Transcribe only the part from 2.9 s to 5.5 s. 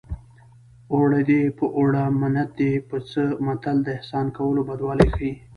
څه متل د احسان کولو بدوالی ښيي